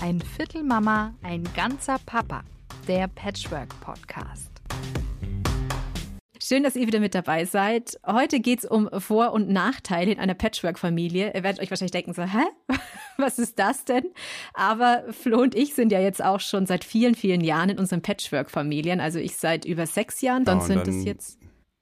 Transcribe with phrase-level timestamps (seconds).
[0.00, 2.42] Ein Viertel Mama, ein ganzer Papa.
[2.86, 4.50] Der Patchwork Podcast.
[6.42, 7.98] Schön, dass ihr wieder mit dabei seid.
[8.06, 11.32] Heute geht's um Vor- und Nachteile in einer Patchwork-Familie.
[11.34, 12.44] Ihr werdet euch wahrscheinlich denken so, hä?
[13.18, 14.04] Was ist das denn?
[14.54, 18.00] Aber Flo und ich sind ja jetzt auch schon seit vielen, vielen Jahren in unseren
[18.02, 19.00] Patchwork-Familien.
[19.00, 21.38] Also ich seit über sechs Jahren, dann Ja, sind dann- es jetzt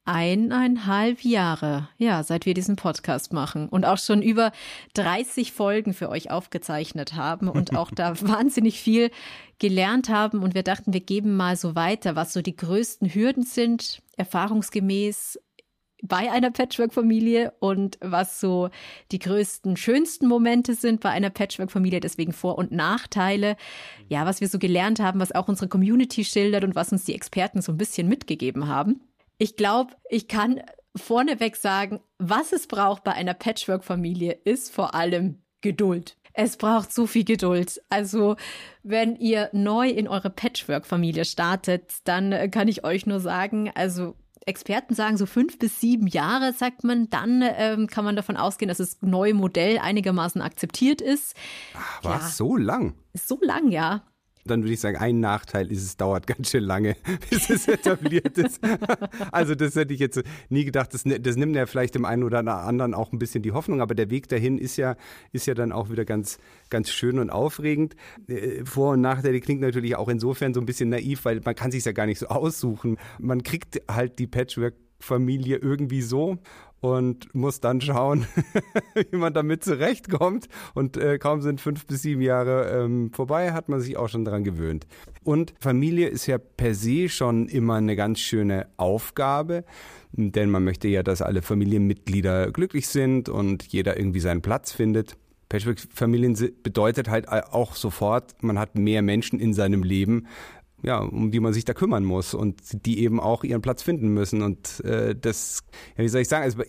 [0.07, 4.53] eineinhalb Jahre, ja, seit wir diesen Podcast machen und auch schon über
[4.95, 9.11] 30 Folgen für euch aufgezeichnet haben und auch da wahnsinnig viel
[9.59, 13.43] gelernt haben und wir dachten, wir geben mal so weiter, was so die größten Hürden
[13.43, 15.39] sind, erfahrungsgemäß
[16.03, 18.69] bei einer Patchwork-Familie und was so
[19.13, 23.57] die größten, schönsten Momente sind bei einer Patchwork-Familie, deswegen Vor- und Nachteile.
[24.09, 27.15] Ja, was wir so gelernt haben, was auch unsere Community schildert und was uns die
[27.15, 29.01] Experten so ein bisschen mitgegeben haben.
[29.39, 30.63] Ich glaube, ich kann
[30.97, 36.17] vorneweg sagen, was es braucht bei einer Patchwork-Familie ist vor allem Geduld.
[36.33, 37.83] Es braucht so viel Geduld.
[37.89, 38.37] Also,
[38.83, 44.15] wenn ihr neu in eure Patchwork-Familie startet, dann äh, kann ich euch nur sagen, also
[44.45, 48.69] Experten sagen so fünf bis sieben Jahre, sagt man, dann ähm, kann man davon ausgehen,
[48.69, 51.35] dass das neue Modell einigermaßen akzeptiert ist.
[52.03, 52.29] War Ja.
[52.29, 52.95] so lang?
[53.13, 54.05] Ist so lang, ja.
[54.47, 56.97] Dann würde ich sagen, ein Nachteil ist, es dauert ganz schön lange,
[57.31, 58.61] bis es etabliert ist.
[59.33, 60.95] Also das hätte ich jetzt nie gedacht.
[60.95, 63.95] Das, das nimmt ja vielleicht dem einen oder anderen auch ein bisschen die Hoffnung, aber
[63.95, 64.97] der Weg dahin ist ja,
[65.33, 66.39] ist ja dann auch wieder ganz,
[66.71, 67.97] ganz schön und aufregend.
[68.29, 71.71] Äh, Vor- und Nachteile klingt natürlich auch insofern so ein bisschen naiv, weil man kann
[71.71, 72.99] sich ja gar nicht so aussuchen.
[73.19, 76.39] Man kriegt halt die Patchwork-Familie irgendwie so
[76.81, 78.27] und muss dann schauen,
[79.11, 80.49] wie man damit zurechtkommt.
[80.75, 84.25] Und äh, kaum sind fünf bis sieben Jahre ähm, vorbei, hat man sich auch schon
[84.25, 84.87] daran gewöhnt.
[85.25, 89.65] Und Familie ist ja per se schon immer eine ganz schöne Aufgabe,
[90.13, 95.17] denn man möchte ja, dass alle Familienmitglieder glücklich sind und jeder irgendwie seinen Platz findet.
[95.49, 100.27] Patchwork-Familien bedeutet halt auch sofort, man hat mehr Menschen in seinem Leben,
[100.83, 104.09] ja, um die man sich da kümmern muss und die eben auch ihren Platz finden
[104.09, 104.43] müssen.
[104.43, 105.63] Und äh, das,
[105.97, 106.63] ja, wie soll ich sagen, also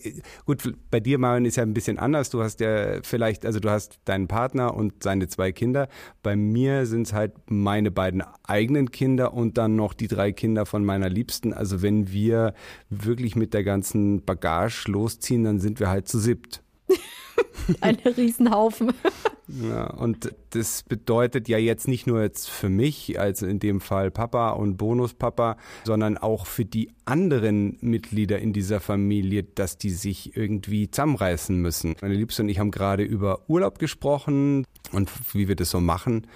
[0.46, 2.30] gut, bei dir, Marion, ist ja ein bisschen anders.
[2.30, 5.88] Du hast ja vielleicht, also du hast deinen Partner und seine zwei Kinder.
[6.22, 10.66] Bei mir sind es halt meine beiden eigenen Kinder und dann noch die drei Kinder
[10.66, 11.52] von meiner Liebsten.
[11.52, 12.54] Also wenn wir
[12.88, 16.62] wirklich mit der ganzen Bagage losziehen, dann sind wir halt zu siebt.
[17.80, 18.92] Ein Riesenhaufen.
[19.48, 24.10] Ja, und das bedeutet ja jetzt nicht nur jetzt für mich, also in dem Fall
[24.10, 30.36] Papa und Bonuspapa, sondern auch für die anderen Mitglieder in dieser Familie, dass die sich
[30.36, 31.96] irgendwie zusammenreißen müssen.
[32.02, 36.26] Meine Liebste und ich haben gerade über Urlaub gesprochen und wie wir das so machen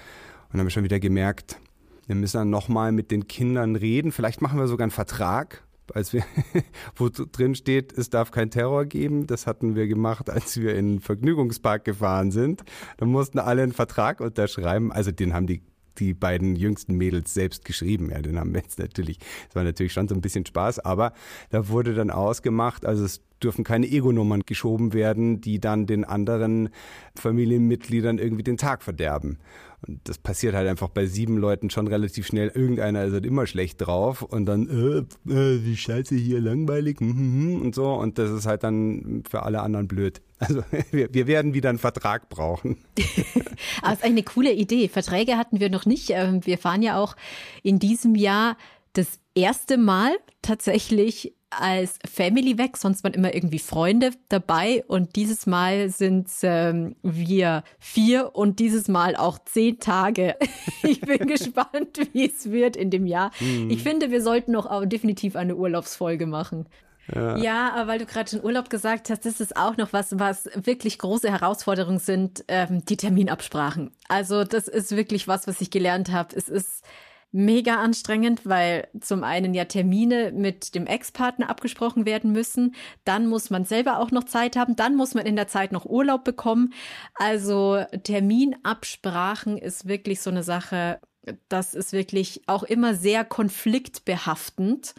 [0.53, 1.59] und haben schon wieder gemerkt,
[2.07, 4.13] wir müssen dann nochmal mit den Kindern reden.
[4.13, 5.63] Vielleicht machen wir sogar einen Vertrag,
[5.94, 6.25] als wir,
[6.97, 9.26] wo drin steht, es darf kein Terror geben.
[9.26, 12.62] Das hatten wir gemacht, als wir in den Vergnügungspark gefahren sind.
[12.97, 14.92] Da mussten alle einen Vertrag unterschreiben.
[14.92, 15.62] Also den haben die
[15.98, 18.10] die beiden jüngsten Mädels selbst geschrieben.
[18.10, 21.12] Ja, den haben wir jetzt natürlich, das war natürlich schon so ein bisschen Spaß, aber
[21.50, 26.70] da wurde dann ausgemacht, also es dürfen keine Ego-Nummern geschoben werden, die dann den anderen
[27.16, 29.38] Familienmitgliedern irgendwie den Tag verderben.
[29.86, 32.53] Und das passiert halt einfach bei sieben Leuten schon relativ schnell.
[32.54, 37.10] Irgendeiner ist halt immer schlecht drauf und dann, äh, äh, die Scheiße hier langweilig hm,
[37.10, 37.92] hm, hm, und so.
[37.92, 40.22] Und das ist halt dann für alle anderen blöd.
[40.38, 42.78] Also wir, wir werden wieder einen Vertrag brauchen.
[43.82, 44.88] Aber es ist eine coole Idee.
[44.88, 46.10] Verträge hatten wir noch nicht.
[46.10, 47.16] Ähm, Wir fahren ja auch
[47.64, 48.56] in diesem Jahr
[48.92, 55.47] das erste Mal tatsächlich als Family weg, sonst waren immer irgendwie Freunde dabei und dieses
[55.47, 60.37] Mal sind ähm, wir vier und dieses Mal auch zehn Tage.
[60.85, 63.31] Ich bin gespannt, wie es wird in dem Jahr.
[63.69, 66.67] Ich finde, wir sollten noch auch definitiv eine Urlaubsfolge machen.
[67.15, 67.73] Ja.
[67.75, 70.99] aber weil du gerade schon Urlaub gesagt hast, das ist auch noch was, was wirklich
[70.99, 73.91] große Herausforderungen sind, ähm, die Terminabsprachen.
[74.09, 76.34] Also das ist wirklich was, was ich gelernt habe.
[76.37, 76.84] Es ist
[77.32, 83.50] mega anstrengend, weil zum einen ja Termine mit dem Ex-Partner abgesprochen werden müssen, dann muss
[83.50, 86.72] man selber auch noch Zeit haben, dann muss man in der Zeit noch Urlaub bekommen.
[87.15, 91.01] Also Terminabsprachen ist wirklich so eine Sache,
[91.48, 94.95] das ist wirklich auch immer sehr konfliktbehaftend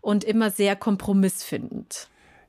[0.00, 2.08] und immer sehr kompromissfindend.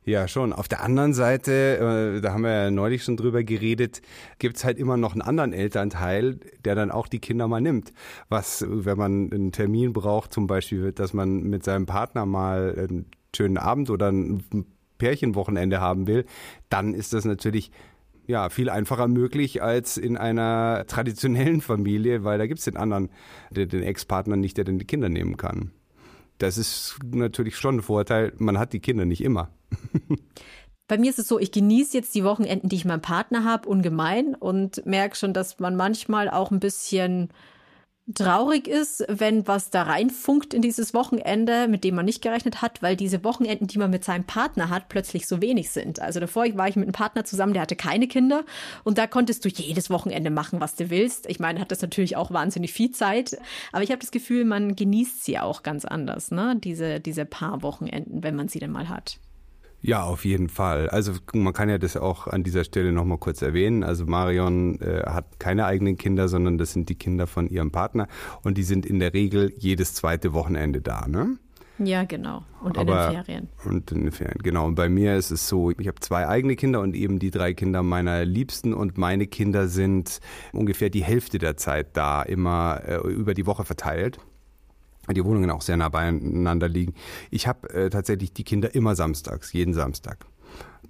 [0.10, 0.54] Ja, schon.
[0.54, 4.02] Auf der anderen Seite, äh, da haben wir ja neulich schon drüber geredet,
[4.40, 7.94] gibt's halt immer noch einen anderen Elternteil, der dann auch die Kinder mal nimmt.
[8.28, 13.06] Was, wenn man einen Termin braucht, zum Beispiel, dass man mit seinem Partner mal einen
[13.36, 14.44] schönen Abend oder ein
[14.98, 16.26] Pärchenwochenende haben will,
[16.70, 17.70] dann ist das natürlich
[18.26, 23.10] ja, viel einfacher möglich als in einer traditionellen Familie, weil da gibt's den anderen,
[23.52, 25.70] den, den Ex-Partner nicht, der dann die Kinder nehmen kann.
[26.40, 28.34] Das ist natürlich schon ein Vorteil.
[28.38, 29.52] Man hat die Kinder nicht immer.
[30.88, 33.70] Bei mir ist es so, ich genieße jetzt die Wochenenden, die ich meinen Partner habe,
[33.70, 37.30] ungemein und merke schon, dass man manchmal auch ein bisschen
[38.14, 42.82] traurig ist, wenn was da reinfunkt in dieses Wochenende, mit dem man nicht gerechnet hat,
[42.82, 46.02] weil diese Wochenenden, die man mit seinem Partner hat, plötzlich so wenig sind.
[46.02, 48.46] Also davor war ich mit einem Partner zusammen, der hatte keine Kinder
[48.84, 51.30] und da konntest du jedes Wochenende machen, was du willst.
[51.30, 53.38] Ich meine, hat das natürlich auch wahnsinnig viel Zeit,
[53.72, 56.56] aber ich habe das Gefühl, man genießt sie auch ganz anders, ne?
[56.56, 59.20] Diese, diese paar Wochenenden, wenn man sie denn mal hat.
[59.82, 60.90] Ja, auf jeden Fall.
[60.90, 63.84] Also man kann ja das auch an dieser Stelle nochmal kurz erwähnen.
[63.84, 68.08] Also Marion äh, hat keine eigenen Kinder, sondern das sind die Kinder von ihrem Partner
[68.44, 71.38] und die sind in der Regel jedes zweite Wochenende da, ne?
[71.82, 72.44] Ja, genau.
[72.62, 73.50] Und in Aber, den Ferien.
[73.64, 74.68] Und in den Ferien, genau.
[74.68, 77.54] Und bei mir ist es so, ich habe zwei eigene Kinder und eben die drei
[77.54, 80.20] Kinder meiner Liebsten und meine Kinder sind
[80.52, 84.20] ungefähr die Hälfte der Zeit da, immer äh, über die Woche verteilt
[85.14, 86.94] die Wohnungen auch sehr nah beieinander liegen.
[87.32, 90.26] Ich habe äh, tatsächlich die Kinder immer samstags, jeden Samstag.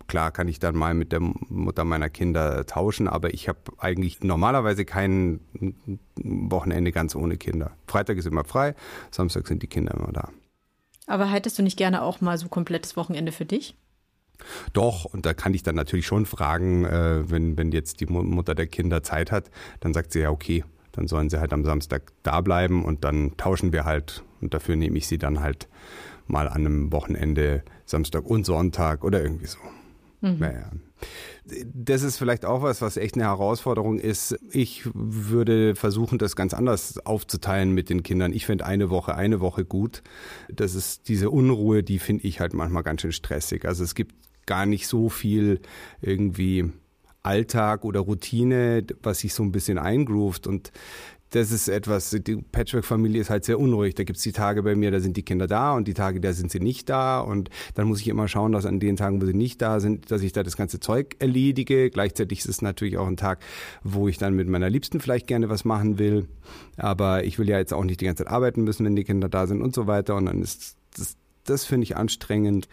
[0.07, 4.23] Klar kann ich dann mal mit der Mutter meiner Kinder tauschen, aber ich habe eigentlich
[4.23, 5.39] normalerweise kein
[6.15, 7.71] Wochenende ganz ohne Kinder.
[7.87, 8.75] Freitag ist immer frei,
[9.11, 10.29] Samstag sind die Kinder immer da.
[11.05, 13.75] Aber hättest du nicht gerne auch mal so komplettes Wochenende für dich?
[14.73, 18.55] Doch, und da kann ich dann natürlich schon fragen, äh, wenn, wenn jetzt die Mutter
[18.55, 22.11] der Kinder Zeit hat, dann sagt sie ja, okay, dann sollen sie halt am Samstag
[22.23, 25.67] da bleiben und dann tauschen wir halt und dafür nehme ich sie dann halt
[26.27, 29.59] mal an einem Wochenende Samstag und Sonntag oder irgendwie so.
[30.21, 30.37] Mhm.
[30.39, 30.71] Naja.
[31.73, 34.37] Das ist vielleicht auch was, was echt eine Herausforderung ist.
[34.51, 38.33] Ich würde versuchen, das ganz anders aufzuteilen mit den Kindern.
[38.33, 40.03] Ich finde eine Woche, eine Woche gut.
[40.49, 43.65] Das ist diese Unruhe, die finde ich halt manchmal ganz schön stressig.
[43.65, 44.13] Also es gibt
[44.45, 45.61] gar nicht so viel
[46.01, 46.71] irgendwie
[47.29, 50.71] Alltag oder Routine, was sich so ein bisschen eingroovt und
[51.31, 53.93] das ist etwas, die Patchwork-Familie ist halt sehr unruhig.
[53.93, 56.33] Da gibt's die Tage bei mir, da sind die Kinder da und die Tage, da
[56.33, 57.19] sind sie nicht da.
[57.19, 60.09] Und dann muss ich immer schauen, dass an den Tagen, wo sie nicht da sind,
[60.09, 61.91] dass ich da das ganze Zeug erledige.
[61.91, 63.39] Gleichzeitig ist es natürlich auch ein Tag,
[63.83, 66.27] wo ich dann mit meiner Liebsten vielleicht gerne was machen will.
[66.77, 69.29] Aber ich will ja jetzt auch nicht die ganze Zeit arbeiten müssen, wenn die Kinder
[69.29, 70.15] da sind und so weiter.
[70.15, 72.67] Und dann ist das, das finde ich anstrengend.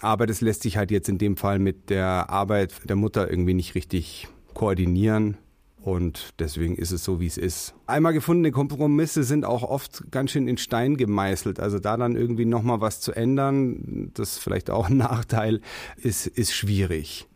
[0.00, 3.54] Aber das lässt sich halt jetzt in dem Fall mit der Arbeit der Mutter irgendwie
[3.54, 5.36] nicht richtig koordinieren.
[5.82, 7.74] Und deswegen ist es so, wie es ist.
[7.86, 11.58] Einmal gefundene Kompromisse sind auch oft ganz schön in Stein gemeißelt.
[11.58, 15.60] Also da dann irgendwie nochmal was zu ändern, das ist vielleicht auch ein Nachteil,
[15.96, 17.28] ist, ist schwierig.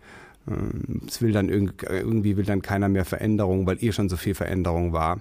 [0.46, 4.34] Ähm, es will dann irgendwie will dann keiner mehr Veränderung, weil eh schon so viel
[4.34, 5.20] Veränderung war.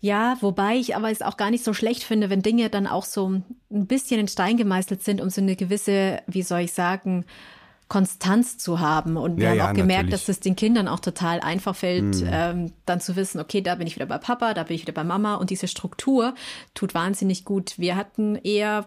[0.00, 3.04] Ja, wobei ich aber es auch gar nicht so schlecht finde, wenn Dinge dann auch
[3.04, 7.24] so ein bisschen in Stein gemeißelt sind, um so eine gewisse, wie soll ich sagen,
[7.88, 9.16] Konstanz zu haben.
[9.16, 10.26] Und wir ja, haben ja, auch gemerkt, natürlich.
[10.26, 12.28] dass es den Kindern auch total einfach fällt, mhm.
[12.30, 14.92] ähm, dann zu wissen, okay, da bin ich wieder bei Papa, da bin ich wieder
[14.92, 15.34] bei Mama.
[15.34, 16.34] Und diese Struktur
[16.74, 17.78] tut wahnsinnig gut.
[17.78, 18.86] Wir hatten eher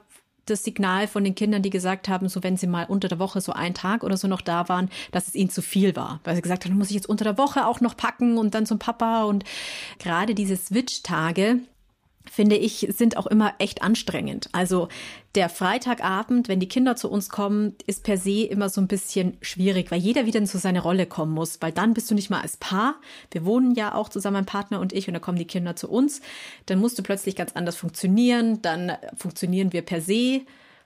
[0.52, 3.42] das Signal von den Kindern, die gesagt haben, so wenn sie mal unter der Woche
[3.42, 6.20] so einen Tag oder so noch da waren, dass es ihnen zu viel war.
[6.24, 8.66] Weil sie gesagt haben, muss ich jetzt unter der Woche auch noch packen und dann
[8.66, 9.24] zum Papa.
[9.24, 9.44] Und
[10.00, 11.60] gerade diese Switch-Tage,
[12.30, 14.50] finde ich, sind auch immer echt anstrengend.
[14.52, 14.88] Also
[15.36, 19.38] der Freitagabend, wenn die Kinder zu uns kommen, ist per se immer so ein bisschen
[19.42, 22.30] schwierig, weil jeder wieder in so seine Rolle kommen muss, weil dann bist du nicht
[22.30, 22.96] mal als Paar.
[23.32, 25.90] Wir wohnen ja auch zusammen, mein Partner und ich, und dann kommen die Kinder zu
[25.90, 26.22] uns.
[26.66, 28.62] Dann musst du plötzlich ganz anders funktionieren.
[28.62, 30.42] Dann funktionieren wir per se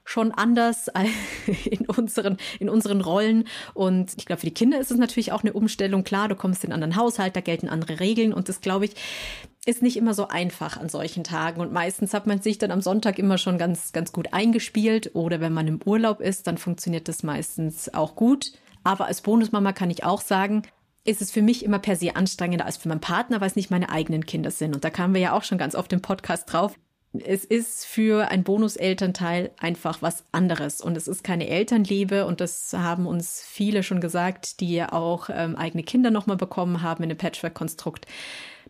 [0.05, 0.87] schon anders
[1.65, 3.45] in unseren, in unseren Rollen.
[3.73, 6.03] Und ich glaube, für die Kinder ist es natürlich auch eine Umstellung.
[6.03, 8.31] Klar, du kommst in einen anderen Haushalt, da gelten andere Regeln.
[8.31, 8.91] Und das, glaube ich,
[9.65, 11.59] ist nicht immer so einfach an solchen Tagen.
[11.59, 15.11] Und meistens hat man sich dann am Sonntag immer schon ganz, ganz gut eingespielt.
[15.15, 18.53] Oder wenn man im Urlaub ist, dann funktioniert das meistens auch gut.
[18.83, 20.61] Aber als Bonusmama kann ich auch sagen,
[21.03, 23.71] ist es für mich immer per se anstrengender als für meinen Partner, weil es nicht
[23.71, 24.75] meine eigenen Kinder sind.
[24.75, 26.75] Und da kamen wir ja auch schon ganz oft im Podcast drauf
[27.21, 32.73] es ist für ein Bonuselternteil einfach was anderes und es ist keine Elternliebe und das
[32.73, 37.09] haben uns viele schon gesagt, die ja auch ähm, eigene Kinder nochmal bekommen haben in
[37.09, 38.05] einem Patchwork-Konstrukt,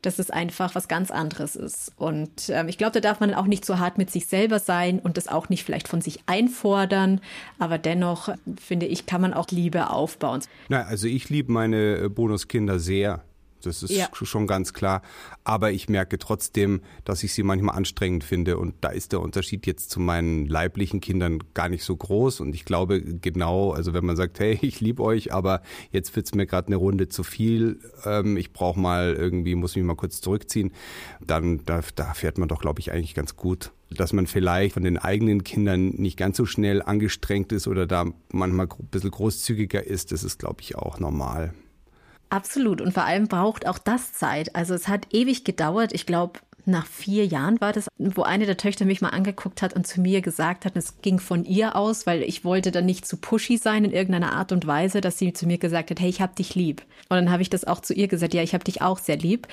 [0.02, 1.92] dass es einfach was ganz anderes ist.
[1.98, 5.00] Und ähm, ich glaube, da darf man auch nicht so hart mit sich selber sein
[5.00, 7.22] und das auch nicht vielleicht von sich einfordern,
[7.60, 8.30] aber dennoch
[8.62, 10.42] finde ich, kann man auch Liebe aufbauen.
[10.70, 13.24] Na, also ich liebe meine äh, Bonuskinder sehr.
[13.62, 14.08] Das ist ja.
[14.14, 15.02] schon ganz klar.
[15.44, 18.58] Aber ich merke trotzdem, dass ich sie manchmal anstrengend finde.
[18.58, 22.42] Und da ist der Unterschied jetzt zu meinen leiblichen Kindern gar nicht so groß.
[22.42, 26.36] Und ich glaube genau, also wenn man sagt, hey, ich liebe euch, aber jetzt wird's
[26.36, 30.22] mir gerade eine Runde zu viel, ähm, ich brauche mal irgendwie, muss mich mal kurz
[30.22, 30.72] zurückziehen,
[31.22, 34.84] dann da, da fährt man doch, glaube ich, eigentlich ganz gut dass man vielleicht von
[34.84, 39.86] den eigenen Kindern nicht ganz so schnell angestrengt ist oder da manchmal ein bisschen großzügiger
[39.86, 41.54] ist, das ist, glaube ich, auch normal.
[42.36, 42.82] Absolut.
[42.82, 44.58] Und vor allem braucht auch das Zeit.
[44.58, 45.94] Also es hat ewig gedauert.
[45.94, 49.74] Ich glaube, nach vier Jahren war das, wo eine der Töchter mich mal angeguckt hat
[49.74, 53.08] und zu mir gesagt hat, es ging von ihr aus, weil ich wollte dann nicht
[53.08, 56.10] zu pushy sein in irgendeiner Art und Weise, dass sie zu mir gesagt hat, hey,
[56.10, 56.82] ich hab dich lieb.
[57.08, 59.16] Und dann habe ich das auch zu ihr gesagt, ja, ich hab dich auch sehr
[59.16, 59.48] lieb.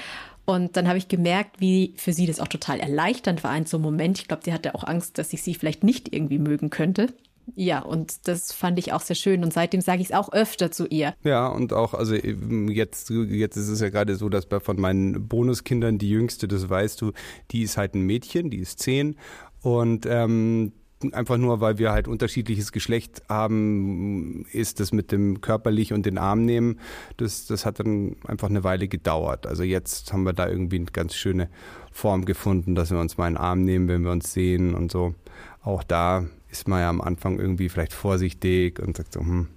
[0.45, 3.77] Und dann habe ich gemerkt, wie für sie das auch total erleichternd war in so
[3.77, 4.19] einem Moment.
[4.19, 7.15] Ich glaube, sie hatte auch Angst, dass ich sie vielleicht nicht irgendwie mögen könnte.
[7.55, 10.71] Ja, und das fand ich auch sehr schön und seitdem sage ich es auch öfter
[10.71, 11.15] zu ihr.
[11.25, 15.29] Ja, und auch, also jetzt, jetzt ist es ja gerade so, dass bei von meinen
[15.29, 17.13] Bonuskindern die jüngste, das weißt du,
[17.51, 19.17] die ist halt ein Mädchen, die ist zehn
[19.61, 20.73] und ähm,
[21.13, 26.19] einfach nur, weil wir halt unterschiedliches Geschlecht haben, ist das mit dem körperlich und den
[26.19, 26.79] Arm nehmen,
[27.17, 29.47] das, das hat dann einfach eine Weile gedauert.
[29.47, 31.49] Also jetzt haben wir da irgendwie eine ganz schöne
[31.91, 35.15] Form gefunden, dass wir uns mal einen Arm nehmen, wenn wir uns sehen und so.
[35.63, 39.49] Auch da ist man ja am Anfang irgendwie vielleicht vorsichtig und sagt so, hm,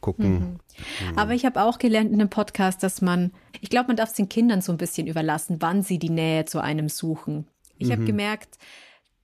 [0.00, 0.60] gucken.
[1.00, 1.18] Mhm.
[1.18, 4.14] Aber ich habe auch gelernt in einem Podcast, dass man, ich glaube, man darf es
[4.14, 7.46] den Kindern so ein bisschen überlassen, wann sie die Nähe zu einem suchen.
[7.78, 7.92] Ich mhm.
[7.92, 8.58] habe gemerkt,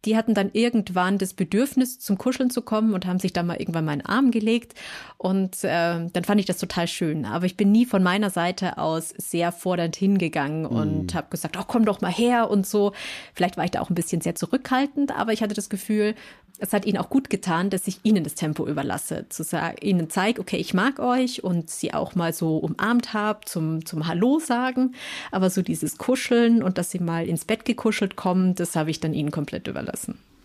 [0.04, 3.56] die hatten dann irgendwann das Bedürfnis, zum Kuscheln zu kommen und haben sich dann mal
[3.56, 4.74] irgendwann meinen Arm gelegt.
[5.16, 7.24] Und äh, dann fand ich das total schön.
[7.24, 11.16] Aber ich bin nie von meiner Seite aus sehr fordernd hingegangen und mm.
[11.16, 12.92] habe gesagt, oh, komm doch mal her und so.
[13.34, 16.14] Vielleicht war ich da auch ein bisschen sehr zurückhaltend, aber ich hatte das Gefühl,
[16.58, 20.10] es hat ihnen auch gut getan, dass ich ihnen das Tempo überlasse, zu sagen, ihnen
[20.10, 24.40] zeige, okay, ich mag euch und sie auch mal so umarmt habe zum, zum Hallo
[24.40, 24.94] sagen.
[25.30, 29.00] Aber so dieses Kuscheln und dass sie mal ins Bett gekuschelt kommen, das habe ich
[29.00, 29.87] dann ihnen komplett überlassen.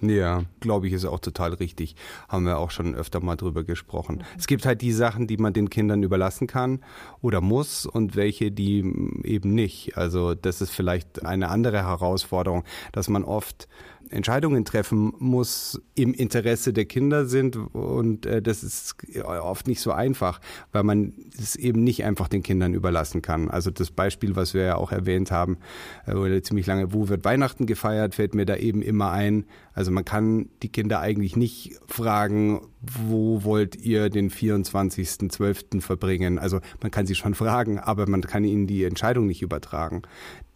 [0.09, 1.95] Ja, glaube ich, ist auch total richtig.
[2.27, 4.17] Haben wir auch schon öfter mal drüber gesprochen.
[4.17, 4.23] Mhm.
[4.37, 6.81] Es gibt halt die Sachen, die man den Kindern überlassen kann
[7.21, 8.79] oder muss und welche, die
[9.23, 9.97] eben nicht.
[9.97, 13.69] Also das ist vielleicht eine andere Herausforderung, dass man oft
[14.09, 19.91] Entscheidungen treffen muss im Interesse der Kinder sind und äh, das ist oft nicht so
[19.91, 20.39] einfach,
[20.71, 23.49] weil man es eben nicht einfach den Kindern überlassen kann.
[23.49, 25.57] Also das Beispiel, was wir ja auch erwähnt haben,
[26.05, 29.45] äh, ziemlich lange, wo wird Weihnachten gefeiert, fällt mir da eben immer ein.
[29.73, 35.81] Also man kann die Kinder eigentlich nicht fragen, wo wollt ihr den 24.12.
[35.81, 36.37] verbringen?
[36.37, 40.03] Also man kann sie schon fragen, aber man kann ihnen die Entscheidung nicht übertragen.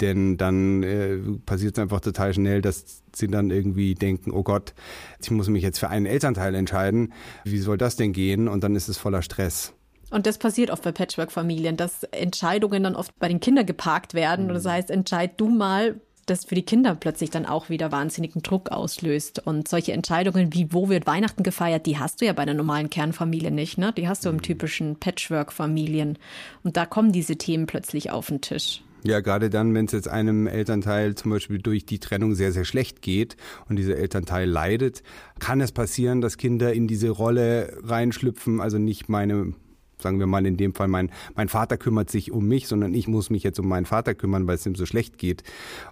[0.01, 4.73] Denn dann äh, passiert es einfach total schnell, dass sie dann irgendwie denken, oh Gott,
[5.21, 7.13] ich muss mich jetzt für einen Elternteil entscheiden.
[7.43, 8.47] Wie soll das denn gehen?
[8.47, 9.73] Und dann ist es voller Stress.
[10.09, 14.45] Und das passiert oft bei Patchwork-Familien, dass Entscheidungen dann oft bei den Kindern geparkt werden.
[14.45, 14.49] Mhm.
[14.49, 18.41] Und das heißt, entscheid du mal, das für die Kinder plötzlich dann auch wieder wahnsinnigen
[18.41, 19.45] Druck auslöst.
[19.45, 22.89] Und solche Entscheidungen wie, wo wird Weihnachten gefeiert, die hast du ja bei der normalen
[22.89, 23.93] Kernfamilie nicht, ne?
[23.93, 24.41] Die hast du im mhm.
[24.41, 26.17] typischen Patchwork-Familien.
[26.63, 28.83] Und da kommen diese Themen plötzlich auf den Tisch.
[29.03, 32.65] Ja, gerade dann, wenn es jetzt einem Elternteil zum Beispiel durch die Trennung sehr, sehr
[32.65, 33.37] schlecht geht
[33.69, 35.03] und dieser Elternteil leidet,
[35.39, 39.53] kann es passieren, dass Kinder in diese Rolle reinschlüpfen, also nicht meine
[40.01, 43.07] sagen wir mal in dem Fall, mein, mein Vater kümmert sich um mich, sondern ich
[43.07, 45.43] muss mich jetzt um meinen Vater kümmern, weil es ihm so schlecht geht.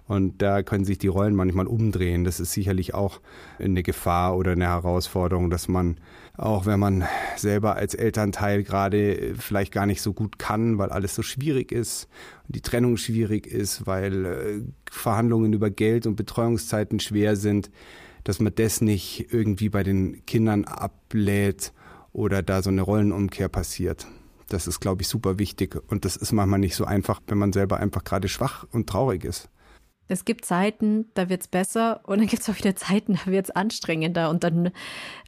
[0.06, 2.24] Und da können sich die Rollen manchmal umdrehen.
[2.24, 3.20] Das ist sicherlich auch
[3.58, 5.96] eine Gefahr oder eine Herausforderung, dass man,
[6.36, 7.04] auch wenn man
[7.36, 12.08] selber als Elternteil gerade vielleicht gar nicht so gut kann, weil alles so schwierig ist,
[12.48, 17.70] die Trennung schwierig ist, weil äh, Verhandlungen über Geld und Betreuungszeiten schwer sind,
[18.22, 21.72] dass man das nicht irgendwie bei den Kindern ablädt
[22.16, 24.06] oder da so eine Rollenumkehr passiert.
[24.48, 25.76] Das ist, glaube ich, super wichtig.
[25.88, 29.24] Und das ist manchmal nicht so einfach, wenn man selber einfach gerade schwach und traurig
[29.24, 29.50] ist.
[30.08, 33.30] Es gibt Zeiten, da wird es besser und dann gibt es auch wieder Zeiten, da
[33.30, 34.30] wird es anstrengender.
[34.30, 34.70] Und dann,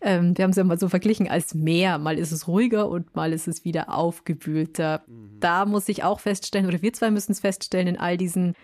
[0.01, 1.99] ähm, wir haben es ja mal so verglichen als Meer.
[1.99, 5.03] Mal ist es ruhiger und mal ist es wieder aufgewühlter.
[5.07, 5.41] Mhm.
[5.41, 8.55] Da muss ich auch feststellen, oder wir zwei müssen es feststellen, in all diesen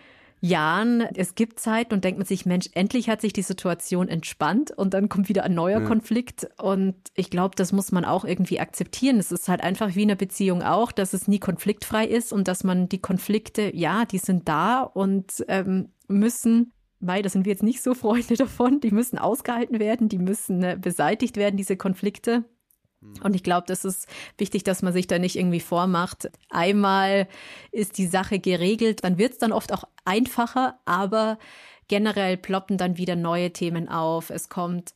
[0.45, 4.71] Jahren, es gibt Zeit und denkt man sich, Mensch, endlich hat sich die Situation entspannt
[4.71, 5.87] und dann kommt wieder ein neuer ja.
[5.87, 6.47] Konflikt.
[6.61, 9.17] Und ich glaube, das muss man auch irgendwie akzeptieren.
[9.17, 12.47] Es ist halt einfach wie in einer Beziehung auch, dass es nie konfliktfrei ist und
[12.47, 16.71] dass man die Konflikte, ja, die sind da und ähm, müssen
[17.01, 18.79] Mai, da sind wir jetzt nicht so Freunde davon.
[18.79, 22.45] Die müssen ausgehalten werden, die müssen äh, beseitigt werden, diese Konflikte.
[23.23, 24.07] Und ich glaube, das ist
[24.37, 26.29] wichtig, dass man sich da nicht irgendwie vormacht.
[26.49, 27.27] Einmal
[27.71, 31.39] ist die Sache geregelt, dann wird es dann oft auch einfacher, aber
[31.87, 34.29] generell ploppen dann wieder neue Themen auf.
[34.29, 34.93] Es kommt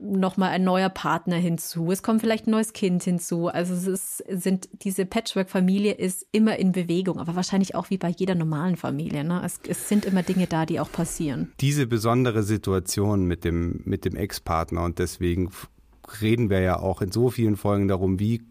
[0.00, 1.90] nochmal ein neuer Partner hinzu.
[1.92, 3.48] Es kommt vielleicht ein neues Kind hinzu.
[3.48, 8.08] Also es ist, sind, diese Patchwork-Familie ist immer in Bewegung, aber wahrscheinlich auch wie bei
[8.08, 9.24] jeder normalen Familie.
[9.24, 9.42] Ne?
[9.44, 11.52] Es, es sind immer Dinge da, die auch passieren.
[11.60, 15.50] Diese besondere Situation mit dem, mit dem Ex-Partner und deswegen
[16.20, 18.42] reden wir ja auch in so vielen Folgen darum, wie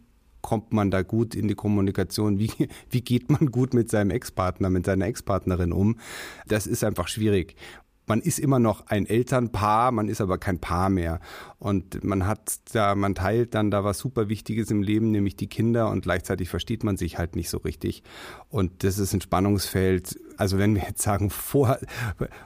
[0.42, 2.38] kommt man da gut in die Kommunikation?
[2.38, 2.52] Wie,
[2.90, 5.98] wie geht man gut mit seinem Ex-Partner, mit seiner Ex-Partnerin um?
[6.48, 7.56] Das ist einfach schwierig.
[8.06, 11.20] Man ist immer noch ein Elternpaar, man ist aber kein Paar mehr.
[11.60, 15.48] Und man hat da, man teilt dann da was super Wichtiges im Leben, nämlich die
[15.48, 18.04] Kinder und gleichzeitig versteht man sich halt nicht so richtig.
[18.50, 20.20] Und das ist ein Spannungsfeld.
[20.36, 21.78] Also wenn wir jetzt sagen Vor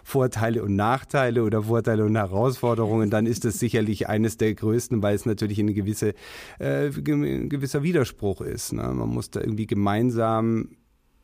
[0.04, 5.16] Vorteile und Nachteile oder Vorteile und Herausforderungen, dann ist das sicherlich eines der größten, weil
[5.16, 6.14] es natürlich eine gewisse,
[6.60, 8.74] äh, ein gewisser Widerspruch ist.
[8.74, 8.84] Ne?
[8.84, 10.70] Man muss da irgendwie gemeinsam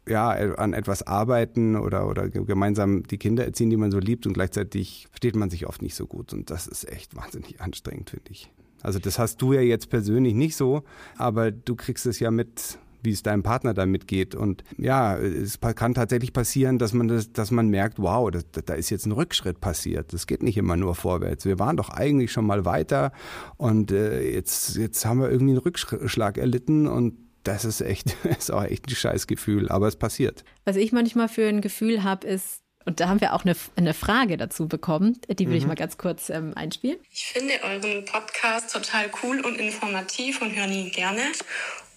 [0.07, 4.33] ja, an etwas arbeiten oder, oder gemeinsam die Kinder erziehen, die man so liebt und
[4.33, 8.31] gleichzeitig versteht man sich oft nicht so gut und das ist echt wahnsinnig anstrengend, finde
[8.31, 8.51] ich.
[8.83, 10.83] Also das hast du ja jetzt persönlich nicht so,
[11.17, 14.35] aber du kriegst es ja mit, wie es deinem Partner damit geht.
[14.35, 18.73] Und ja, es kann tatsächlich passieren, dass man das, dass man merkt, wow, das, da
[18.73, 20.11] ist jetzt ein Rückschritt passiert.
[20.11, 21.45] Das geht nicht immer nur vorwärts.
[21.45, 23.13] Wir waren doch eigentlich schon mal weiter
[23.55, 28.51] und äh, jetzt, jetzt haben wir irgendwie einen Rückschlag erlitten und das ist echt, ist
[28.51, 30.43] auch echt ein Scheißgefühl, aber es passiert.
[30.65, 33.93] Was ich manchmal für ein Gefühl habe, ist, und da haben wir auch eine, eine
[33.93, 35.57] Frage dazu bekommen, die will mhm.
[35.57, 36.97] ich mal ganz kurz ähm, einspielen.
[37.11, 41.21] Ich finde euren Podcast total cool und informativ und höre ihn gerne.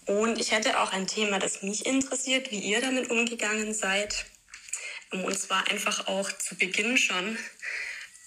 [0.06, 4.26] Und ich hätte auch ein Thema, das mich interessiert, wie ihr damit umgegangen seid.
[5.10, 7.36] Und zwar einfach auch zu Beginn schon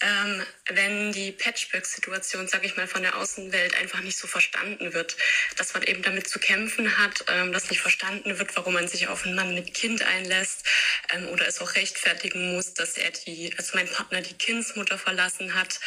[0.02, 5.18] ähm, wenn die Patchwork-Situation, sage ich mal, von der Außenwelt einfach nicht so verstanden wird,
[5.58, 9.08] dass man eben damit zu kämpfen hat, ähm, dass nicht verstanden wird, warum man sich
[9.08, 10.66] auf einen Mann mit Kind einlässt
[11.14, 15.54] ähm, oder es auch rechtfertigen muss, dass er die, also mein Partner die Kindsmutter verlassen
[15.54, 15.80] hat,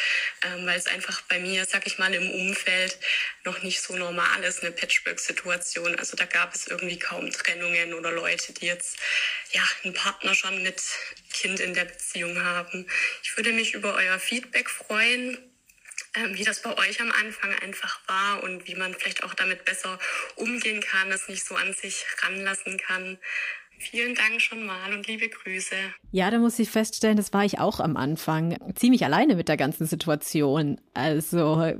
[0.45, 2.97] ähm, weil es einfach bei mir, sage ich mal, im Umfeld
[3.45, 5.97] noch nicht so normal ist, eine Patchwork-Situation.
[5.99, 8.97] Also da gab es irgendwie kaum Trennungen oder Leute, die jetzt
[9.51, 10.81] ja einen Partner schon mit
[11.31, 12.87] Kind in der Beziehung haben.
[13.21, 15.37] Ich würde mich über euer Feedback freuen,
[16.15, 19.65] ähm, wie das bei euch am Anfang einfach war und wie man vielleicht auch damit
[19.65, 19.99] besser
[20.35, 23.17] umgehen kann, das nicht so an sich ranlassen kann.
[23.79, 25.75] Vielen Dank schon mal und liebe Grüße.
[26.11, 29.57] Ja, da muss ich feststellen, das war ich auch am Anfang ziemlich alleine mit der
[29.57, 30.79] ganzen Situation.
[30.93, 31.73] Also,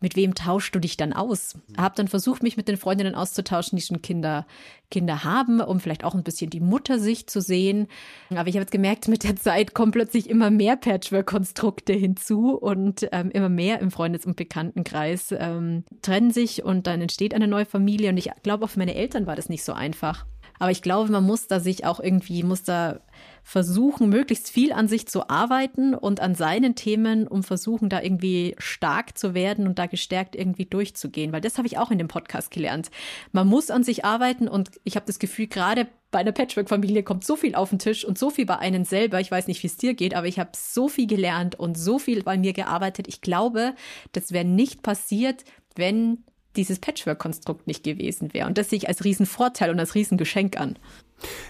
[0.00, 1.58] mit wem tauschst du dich dann aus?
[1.76, 4.46] Hab dann versucht, mich mit den Freundinnen auszutauschen, die schon Kinder,
[4.90, 7.88] Kinder haben, um vielleicht auch ein bisschen die Muttersicht zu sehen.
[8.30, 13.08] Aber ich habe jetzt gemerkt, mit der Zeit kommen plötzlich immer mehr Patchwork-Konstrukte hinzu und
[13.10, 17.66] ähm, immer mehr im Freundes- und Bekanntenkreis ähm, trennen sich und dann entsteht eine neue
[17.66, 18.10] Familie.
[18.10, 20.24] Und ich glaube, auch für meine Eltern war das nicht so einfach.
[20.58, 23.00] Aber ich glaube, man muss da sich auch irgendwie, muss da
[23.42, 28.54] versuchen, möglichst viel an sich zu arbeiten und an seinen Themen, um versuchen, da irgendwie
[28.58, 31.32] stark zu werden und da gestärkt irgendwie durchzugehen.
[31.32, 32.90] Weil das habe ich auch in dem Podcast gelernt.
[33.32, 37.24] Man muss an sich arbeiten und ich habe das Gefühl, gerade bei einer Patchwork-Familie kommt
[37.24, 39.20] so viel auf den Tisch und so viel bei einem selber.
[39.20, 41.98] Ich weiß nicht, wie es dir geht, aber ich habe so viel gelernt und so
[41.98, 43.08] viel bei mir gearbeitet.
[43.08, 43.74] Ich glaube,
[44.12, 45.44] das wäre nicht passiert,
[45.74, 46.24] wenn
[46.58, 48.46] dieses Patchwork-Konstrukt nicht gewesen wäre.
[48.46, 50.78] Und das sehe ich als Riesenvorteil und als Riesengeschenk an.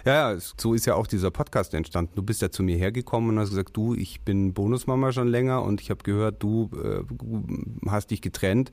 [0.05, 2.13] Ja, so ist ja auch dieser Podcast entstanden.
[2.15, 5.63] Du bist ja zu mir hergekommen und hast gesagt, du, ich bin Bonusmama schon länger
[5.63, 8.71] und ich habe gehört, du äh, hast dich getrennt.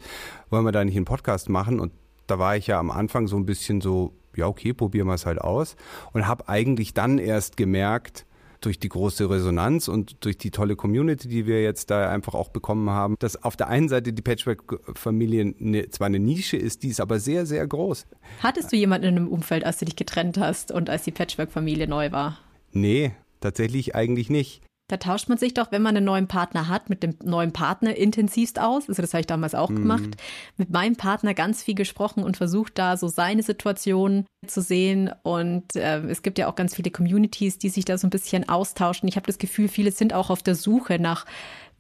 [0.50, 1.80] Wollen wir da nicht einen Podcast machen?
[1.80, 1.92] Und
[2.28, 5.26] da war ich ja am Anfang so ein bisschen so, ja, okay, probieren wir es
[5.26, 5.76] halt aus.
[6.14, 8.26] Und habe eigentlich dann erst gemerkt,
[8.66, 12.50] durch die große Resonanz und durch die tolle Community, die wir jetzt da einfach auch
[12.50, 16.90] bekommen haben, dass auf der einen Seite die Patchwork-Familie ne, zwar eine Nische ist, die
[16.90, 18.08] ist aber sehr, sehr groß.
[18.42, 21.88] Hattest du jemanden in einem Umfeld, als du dich getrennt hast und als die Patchwork-Familie
[21.88, 22.40] neu war?
[22.72, 24.62] Nee, tatsächlich eigentlich nicht.
[24.88, 27.96] Da tauscht man sich doch, wenn man einen neuen Partner hat, mit dem neuen Partner
[27.96, 28.88] intensivst aus.
[28.88, 29.78] Also das habe ich damals auch mhm.
[29.78, 30.10] gemacht.
[30.58, 35.12] Mit meinem Partner ganz viel gesprochen und versucht da so seine Situation zu sehen.
[35.24, 38.48] Und äh, es gibt ja auch ganz viele Communities, die sich da so ein bisschen
[38.48, 39.10] austauschen.
[39.10, 41.26] Ich habe das Gefühl, viele sind auch auf der Suche nach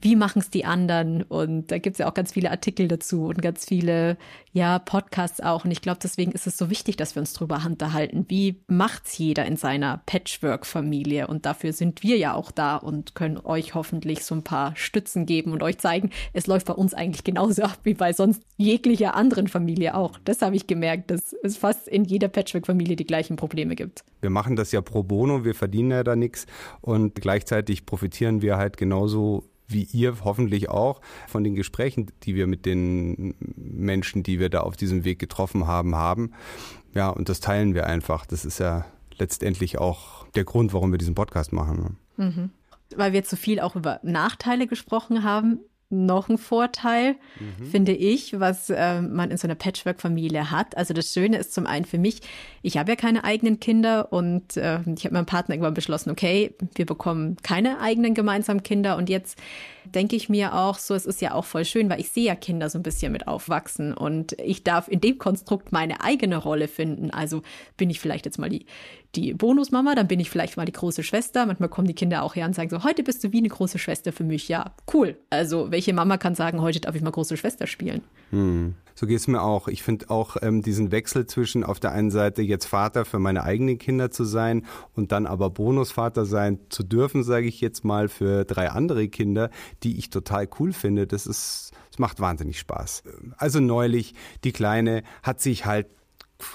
[0.01, 1.23] wie machen es die anderen?
[1.23, 4.17] Und da gibt es ja auch ganz viele Artikel dazu und ganz viele,
[4.53, 5.65] ja, Podcasts auch.
[5.65, 8.25] Und ich glaube, deswegen ist es so wichtig, dass wir uns drüber unterhalten.
[8.27, 11.27] Wie macht's jeder in seiner Patchwork-Familie?
[11.27, 15.25] Und dafür sind wir ja auch da und können euch hoffentlich so ein paar Stützen
[15.25, 19.15] geben und euch zeigen, es läuft bei uns eigentlich genauso ab wie bei sonst jeglicher
[19.15, 20.19] anderen Familie auch.
[20.23, 24.03] Das habe ich gemerkt, dass es fast in jeder Patchwork-Familie die gleichen Probleme gibt.
[24.21, 26.45] Wir machen das ja pro bono, wir verdienen ja da nichts
[26.81, 32.47] und gleichzeitig profitieren wir halt genauso wie ihr hoffentlich auch, von den Gesprächen, die wir
[32.47, 36.31] mit den Menschen, die wir da auf diesem Weg getroffen haben, haben.
[36.93, 38.25] Ja, und das teilen wir einfach.
[38.25, 38.85] Das ist ja
[39.17, 41.97] letztendlich auch der Grund, warum wir diesen Podcast machen.
[42.17, 42.51] Mhm.
[42.95, 47.65] Weil wir zu viel auch über Nachteile gesprochen haben, noch ein Vorteil, mhm.
[47.65, 50.75] finde ich, was äh, man in so einer Patchwork-Familie hat.
[50.77, 52.21] Also das Schöne ist zum einen für mich,
[52.63, 56.55] ich habe ja keine eigenen Kinder und äh, ich habe meinem Partner irgendwann beschlossen, okay,
[56.73, 59.39] wir bekommen keine eigenen gemeinsamen Kinder und jetzt
[59.85, 62.35] denke ich mir auch so, es ist ja auch voll schön, weil ich sehe ja
[62.35, 66.67] Kinder so ein bisschen mit aufwachsen und ich darf in dem Konstrukt meine eigene Rolle
[66.67, 67.11] finden.
[67.11, 67.43] Also
[67.77, 68.65] bin ich vielleicht jetzt mal die,
[69.15, 71.45] die Bonusmama, dann bin ich vielleicht mal die große Schwester.
[71.45, 73.79] Manchmal kommen die Kinder auch her und sagen so, heute bist du wie eine große
[73.79, 74.47] Schwester für mich.
[74.47, 75.17] Ja, cool.
[75.29, 78.01] Also welche Mama kann sagen, heute darf ich mal große Schwester spielen?
[78.29, 78.75] Hm.
[78.95, 79.67] So geht es mir auch.
[79.67, 83.43] Ich finde auch ähm, diesen Wechsel zwischen auf der einen Seite jetzt Vater für meine
[83.43, 88.07] eigenen Kinder zu sein und dann aber Bonusvater sein zu dürfen, sage ich jetzt mal,
[88.07, 89.49] für drei andere Kinder,
[89.83, 91.07] die ich total cool finde.
[91.07, 93.03] Das ist, es macht wahnsinnig Spaß.
[93.35, 94.13] Also neulich,
[94.45, 95.87] die Kleine hat sich halt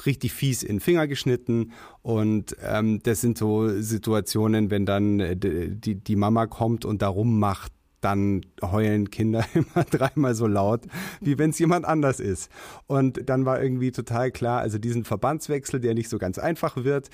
[0.07, 5.37] richtig fies in den Finger geschnitten und ähm, das sind so Situationen, wenn dann äh,
[5.37, 10.83] die, die Mama kommt und darum macht, dann heulen Kinder immer dreimal so laut,
[11.21, 12.51] wie wenn es jemand anders ist.
[12.87, 17.11] Und dann war irgendwie total klar, also diesen Verbandswechsel, der nicht so ganz einfach wird,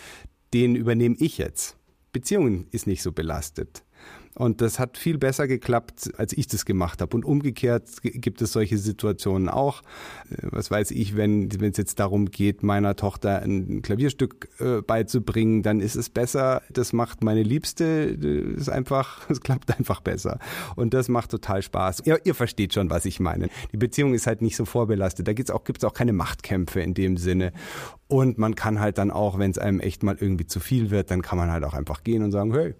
[0.54, 1.76] den übernehme ich jetzt.
[2.12, 3.82] Beziehung ist nicht so belastet.
[4.36, 7.16] Und das hat viel besser geklappt, als ich das gemacht habe.
[7.16, 9.80] Und umgekehrt gibt es solche Situationen auch.
[10.30, 15.62] Äh, was weiß ich, wenn es jetzt darum geht, meiner Tochter ein Klavierstück äh, beizubringen,
[15.62, 16.60] dann ist es besser.
[16.70, 17.84] Das macht meine Liebste.
[17.84, 20.38] Ist einfach, es klappt einfach besser.
[20.76, 22.02] Und das macht total Spaß.
[22.04, 23.48] Ihr, ihr versteht schon, was ich meine.
[23.72, 25.26] Die Beziehung ist halt nicht so vorbelastet.
[25.26, 27.54] Da gibt's auch, gibt's auch keine Machtkämpfe in dem Sinne.
[28.06, 31.10] Und man kann halt dann auch, wenn es einem echt mal irgendwie zu viel wird,
[31.10, 32.74] dann kann man halt auch einfach gehen und sagen, hey,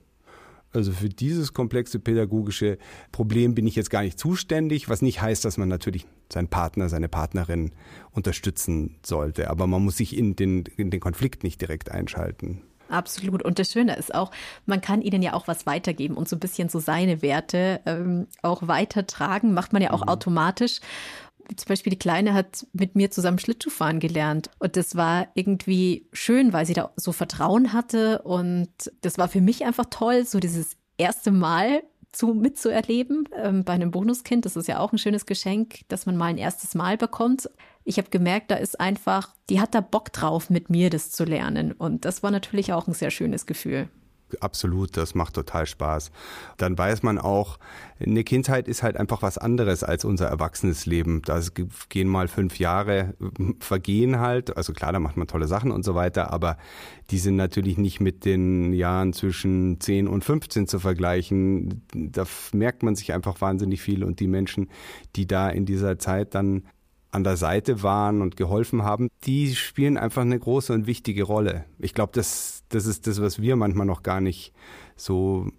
[0.76, 2.78] also für dieses komplexe pädagogische
[3.10, 6.88] Problem bin ich jetzt gar nicht zuständig, was nicht heißt, dass man natürlich seinen Partner,
[6.88, 7.72] seine Partnerin
[8.12, 9.50] unterstützen sollte.
[9.50, 12.62] Aber man muss sich in den, in den Konflikt nicht direkt einschalten.
[12.88, 13.42] Absolut.
[13.42, 14.30] Und das Schöne ist auch,
[14.64, 18.28] man kann ihnen ja auch was weitergeben und so ein bisschen so seine Werte ähm,
[18.42, 20.08] auch weitertragen, macht man ja auch mhm.
[20.08, 20.80] automatisch
[21.54, 24.50] zum Beispiel die Kleine hat mit mir zusammen Schlittschuhfahren gelernt.
[24.58, 28.22] Und das war irgendwie schön, weil sie da so Vertrauen hatte.
[28.22, 28.70] Und
[29.02, 31.82] das war für mich einfach toll, so dieses erste Mal
[32.12, 34.44] zu, mitzuerleben ähm, bei einem Bonuskind.
[34.44, 37.50] Das ist ja auch ein schönes Geschenk, dass man mal ein erstes Mal bekommt.
[37.84, 41.24] Ich habe gemerkt, da ist einfach, die hat da Bock drauf, mit mir das zu
[41.24, 41.72] lernen.
[41.72, 43.88] Und das war natürlich auch ein sehr schönes Gefühl
[44.40, 46.10] absolut, das macht total Spaß.
[46.56, 47.58] Dann weiß man auch,
[47.98, 51.22] eine Kindheit ist halt einfach was anderes als unser erwachsenes Leben.
[51.22, 51.40] Da
[51.88, 53.14] gehen mal fünf Jahre,
[53.60, 54.56] vergehen halt.
[54.56, 56.56] Also klar, da macht man tolle Sachen und so weiter, aber
[57.10, 61.82] die sind natürlich nicht mit den Jahren zwischen 10 und 15 zu vergleichen.
[61.92, 64.68] Da merkt man sich einfach wahnsinnig viel und die Menschen,
[65.14, 66.64] die da in dieser Zeit dann
[67.16, 71.64] an der Seite waren und geholfen haben, die spielen einfach eine große und wichtige Rolle.
[71.78, 74.52] Ich glaube, das, das ist das, was wir manchmal noch gar nicht
[74.96, 75.50] so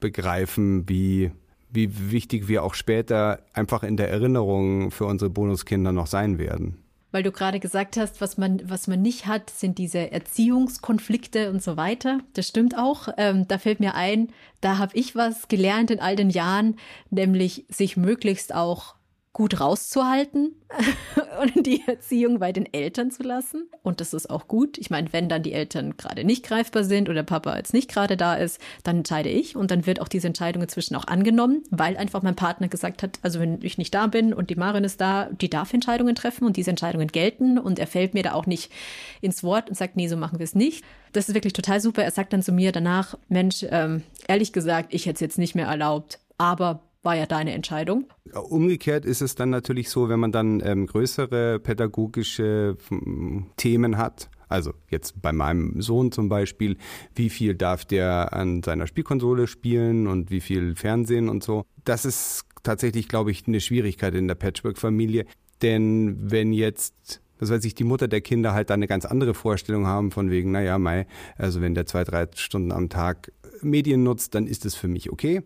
[0.00, 1.30] begreifen, wie,
[1.70, 6.82] wie wichtig wir auch später einfach in der Erinnerung für unsere Bonuskinder noch sein werden.
[7.12, 11.60] Weil du gerade gesagt hast, was man, was man nicht hat, sind diese Erziehungskonflikte und
[11.60, 12.20] so weiter.
[12.34, 13.08] Das stimmt auch.
[13.16, 14.28] Ähm, da fällt mir ein,
[14.60, 16.76] da habe ich was gelernt in all den Jahren,
[17.10, 18.94] nämlich sich möglichst auch
[19.32, 20.56] gut rauszuhalten
[21.42, 23.68] und die Erziehung bei den Eltern zu lassen.
[23.82, 24.76] Und das ist auch gut.
[24.76, 28.16] Ich meine, wenn dann die Eltern gerade nicht greifbar sind oder Papa jetzt nicht gerade
[28.16, 31.96] da ist, dann entscheide ich und dann wird auch diese Entscheidung inzwischen auch angenommen, weil
[31.96, 35.00] einfach mein Partner gesagt hat, also wenn ich nicht da bin und die Marin ist
[35.00, 38.46] da, die darf Entscheidungen treffen und diese Entscheidungen gelten und er fällt mir da auch
[38.46, 38.72] nicht
[39.20, 40.84] ins Wort und sagt, nee, so machen wir es nicht.
[41.12, 42.02] Das ist wirklich total super.
[42.02, 45.54] Er sagt dann zu mir danach, Mensch, ähm, ehrlich gesagt, ich hätte es jetzt nicht
[45.54, 48.06] mehr erlaubt, aber war ja deine Entscheidung.
[48.32, 54.30] Umgekehrt ist es dann natürlich so, wenn man dann ähm, größere pädagogische hm, Themen hat.
[54.48, 56.76] Also jetzt bei meinem Sohn zum Beispiel,
[57.14, 61.64] wie viel darf der an seiner Spielkonsole spielen und wie viel Fernsehen und so.
[61.84, 65.24] Das ist tatsächlich, glaube ich, eine Schwierigkeit in der Patchwork-Familie.
[65.62, 69.32] Denn wenn jetzt was weiß ich, die Mutter der Kinder halt da eine ganz andere
[69.34, 74.02] Vorstellung haben von wegen, naja, Mai, also wenn der zwei, drei Stunden am Tag Medien
[74.02, 75.42] nutzt, dann ist es für mich okay,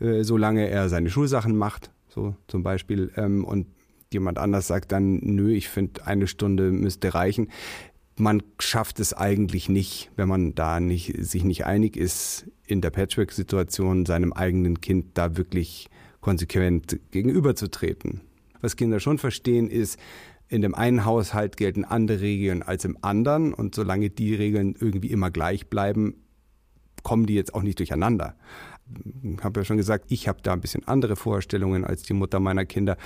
[0.00, 3.12] äh, solange er seine Schulsachen macht, so zum Beispiel.
[3.16, 3.66] Ähm, und
[4.12, 7.48] jemand anders sagt dann, nö, ich finde, eine Stunde müsste reichen.
[8.16, 12.90] Man schafft es eigentlich nicht, wenn man da nicht, sich nicht einig ist, in der
[12.90, 15.88] Patchwork-Situation seinem eigenen Kind da wirklich
[16.20, 18.22] konsequent gegenüberzutreten.
[18.60, 19.98] Was Kinder schon verstehen ist,
[20.48, 25.10] in dem einen Haushalt gelten andere Regeln als im anderen und solange die Regeln irgendwie
[25.10, 26.14] immer gleich bleiben,
[27.06, 28.34] kommen die jetzt auch nicht durcheinander.
[29.22, 32.40] Ich habe ja schon gesagt, ich habe da ein bisschen andere Vorstellungen als die Mutter
[32.40, 32.96] meiner Kinder.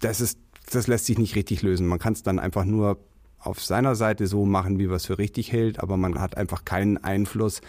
[0.00, 0.38] Das ist,
[0.70, 1.88] das lässt sich nicht richtig lösen.
[1.88, 3.00] Man kann es dann einfach nur
[3.40, 6.64] auf seiner Seite so machen, wie man es für richtig hält, aber man hat einfach
[6.64, 7.62] keinen Einfluss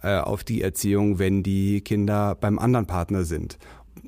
[0.00, 3.58] äh, auf die Erziehung, wenn die Kinder beim anderen Partner sind.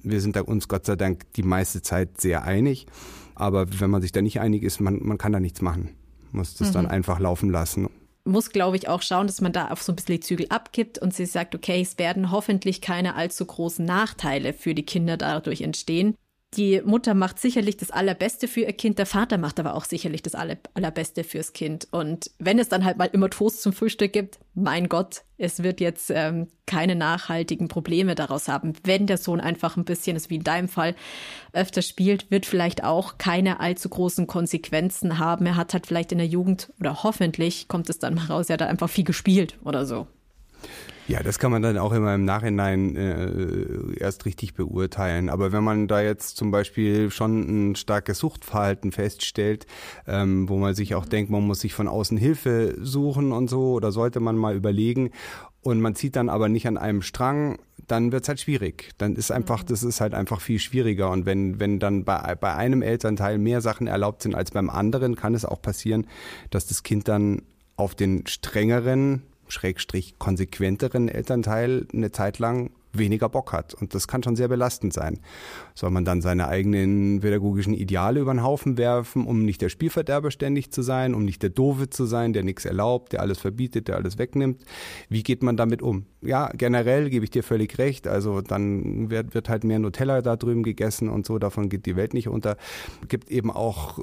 [0.04, 2.86] wir sind da uns Gott sei Dank die meiste Zeit sehr einig.
[3.34, 5.96] Aber wenn man sich da nicht einig ist, man, man kann da nichts machen.
[6.30, 6.74] Muss das mhm.
[6.74, 7.88] dann einfach laufen lassen
[8.28, 10.98] muss, glaube ich, auch schauen, dass man da auf so ein bisschen die Zügel abgibt
[10.98, 15.62] und sie sagt, okay, es werden hoffentlich keine allzu großen Nachteile für die Kinder dadurch
[15.62, 16.14] entstehen.
[16.54, 20.22] Die Mutter macht sicherlich das Allerbeste für ihr Kind, der Vater macht aber auch sicherlich
[20.22, 21.88] das Allerbeste fürs Kind.
[21.90, 25.78] Und wenn es dann halt mal immer Toast zum Frühstück gibt, mein Gott, es wird
[25.78, 28.72] jetzt ähm, keine nachhaltigen Probleme daraus haben.
[28.82, 30.96] Wenn der Sohn einfach ein bisschen, das wie in deinem Fall,
[31.52, 35.44] öfter spielt, wird vielleicht auch keine allzu großen Konsequenzen haben.
[35.44, 38.54] Er hat halt vielleicht in der Jugend oder hoffentlich kommt es dann mal raus, er
[38.54, 40.06] hat einfach viel gespielt oder so.
[41.08, 45.30] Ja, das kann man dann auch immer im Nachhinein äh, erst richtig beurteilen.
[45.30, 49.66] Aber wenn man da jetzt zum Beispiel schon ein starkes Suchtverhalten feststellt,
[50.06, 53.72] ähm, wo man sich auch denkt, man muss sich von außen Hilfe suchen und so,
[53.72, 55.10] oder sollte man mal überlegen,
[55.62, 58.90] und man zieht dann aber nicht an einem Strang, dann wird's halt schwierig.
[58.98, 59.66] Dann ist einfach, mhm.
[59.68, 61.10] das ist halt einfach viel schwieriger.
[61.10, 65.16] Und wenn, wenn dann bei, bei einem Elternteil mehr Sachen erlaubt sind als beim anderen,
[65.16, 66.06] kann es auch passieren,
[66.50, 67.42] dass das Kind dann
[67.76, 73.74] auf den strengeren schrägstrich konsequenteren Elternteil eine Zeit lang weniger Bock hat.
[73.74, 75.20] Und das kann schon sehr belastend sein.
[75.74, 80.30] Soll man dann seine eigenen pädagogischen Ideale über den Haufen werfen, um nicht der Spielverderber
[80.30, 83.88] ständig zu sein, um nicht der Dove zu sein, der nichts erlaubt, der alles verbietet,
[83.88, 84.64] der alles wegnimmt?
[85.08, 86.06] Wie geht man damit um?
[86.22, 88.08] Ja, generell gebe ich dir völlig recht.
[88.08, 91.38] Also dann wird, wird halt mehr Nutella da drüben gegessen und so.
[91.38, 92.56] Davon geht die Welt nicht unter.
[93.08, 93.98] Gibt eben auch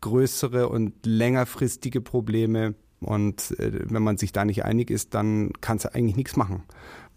[0.00, 5.84] größere und längerfristige Probleme und äh, wenn man sich da nicht einig ist, dann kannst
[5.84, 6.62] du eigentlich nichts machen.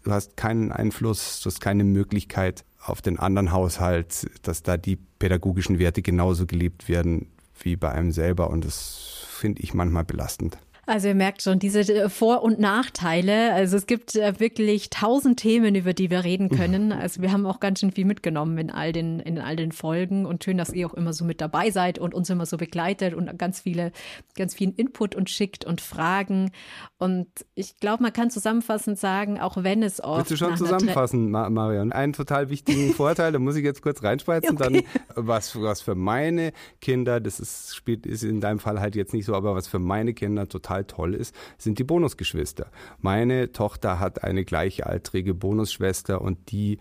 [0.02, 4.96] Du hast keinen Einfluss, du hast keine Möglichkeit auf den anderen Haushalt, dass da die
[4.96, 7.26] pädagogischen Werte genauso gelebt werden
[7.60, 8.50] wie bei einem selber.
[8.50, 10.58] Und das finde ich manchmal belastend.
[10.88, 13.52] Also ihr merkt schon diese äh, Vor- und Nachteile.
[13.52, 16.92] Also es gibt äh, wirklich tausend Themen, über die wir reden können.
[16.92, 20.24] Also wir haben auch ganz schön viel mitgenommen in all den, in all den Folgen
[20.24, 23.12] und schön, dass ihr auch immer so mit dabei seid und uns immer so begleitet
[23.12, 23.92] und ganz viele,
[24.34, 26.52] ganz vielen Input und schickt und Fragen.
[26.96, 30.30] Und ich glaube, man kann zusammenfassend sagen, auch wenn es oft.
[30.30, 31.92] Willst du schon zusammenfassen, Marion?
[31.92, 34.84] Einen total wichtigen Vorteil, da muss ich jetzt kurz reinspreizen, okay.
[35.14, 39.12] dann was, was für meine Kinder, das ist, spielt, ist in deinem Fall halt jetzt
[39.12, 42.70] nicht so, aber was für meine Kinder total total toll ist, sind die Bonusgeschwister.
[43.00, 46.78] Meine Tochter hat eine gleichaltrige Bonusschwester und die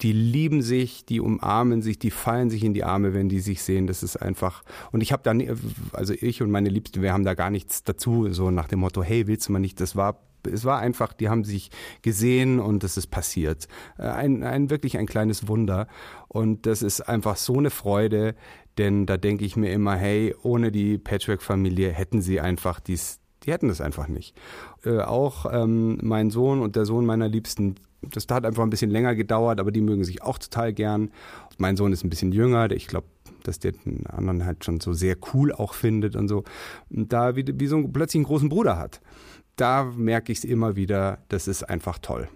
[0.00, 3.62] die lieben sich, die umarmen sich, die fallen sich in die Arme, wenn die sich
[3.62, 3.86] sehen.
[3.86, 4.64] Das ist einfach.
[4.90, 5.32] Und ich habe da,
[5.92, 9.04] also ich und meine Liebsten, wir haben da gar nichts dazu, so nach dem Motto,
[9.04, 9.78] hey, willst du mal nicht?
[9.80, 10.18] Das war,
[10.50, 13.68] es war einfach, die haben sich gesehen und es ist passiert.
[13.96, 15.86] Äh, ein, ein wirklich ein kleines Wunder.
[16.26, 18.34] Und das ist einfach so eine Freude,
[18.78, 23.52] denn da denke ich mir immer, hey, ohne die Patchwork-Familie hätten sie einfach dies, die
[23.52, 24.36] hätten das einfach nicht.
[24.84, 28.90] Äh, auch ähm, mein Sohn und der Sohn meiner Liebsten, das hat einfach ein bisschen
[28.90, 31.10] länger gedauert, aber die mögen sich auch total gern.
[31.58, 33.06] Mein Sohn ist ein bisschen jünger, ich glaube,
[33.42, 36.44] dass der den anderen halt schon so sehr cool auch findet und so.
[36.90, 39.00] Und da wie, wie so einen, plötzlich einen großen Bruder hat.
[39.56, 42.28] Da merke ich es immer wieder, das ist einfach toll.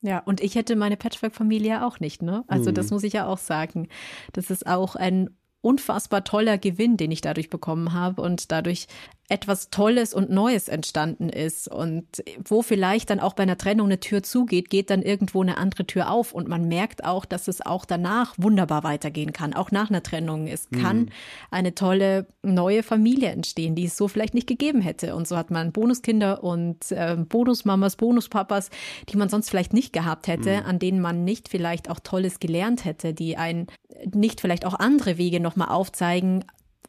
[0.00, 2.44] Ja, und ich hätte meine Patchwork-Familie auch nicht, ne?
[2.48, 2.74] Also mhm.
[2.74, 3.88] das muss ich ja auch sagen.
[4.32, 5.30] Das ist auch ein
[5.62, 8.20] unfassbar toller Gewinn, den ich dadurch bekommen habe.
[8.20, 8.86] Und dadurch
[9.32, 12.04] etwas Tolles und Neues entstanden ist und
[12.44, 15.86] wo vielleicht dann auch bei einer Trennung eine Tür zugeht, geht dann irgendwo eine andere
[15.86, 19.88] Tür auf und man merkt auch, dass es auch danach wunderbar weitergehen kann, auch nach
[19.88, 20.46] einer Trennung.
[20.46, 20.82] Es mhm.
[20.82, 21.10] kann
[21.50, 25.50] eine tolle neue Familie entstehen, die es so vielleicht nicht gegeben hätte und so hat
[25.50, 28.68] man Bonuskinder und äh, Bonusmamas, Bonuspapas,
[29.08, 30.66] die man sonst vielleicht nicht gehabt hätte, mhm.
[30.66, 33.68] an denen man nicht vielleicht auch Tolles gelernt hätte, die einen
[34.12, 36.44] nicht vielleicht auch andere Wege nochmal aufzeigen,